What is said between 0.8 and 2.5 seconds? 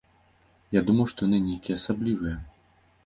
думаў, што яны нейкія асаблівыя?